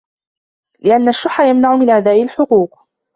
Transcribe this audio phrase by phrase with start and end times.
[0.79, 2.79] لِأَنَّ الشُّحَّ يَمْنَعُ مِنْ أَدَاءِ الْحُقُوقِ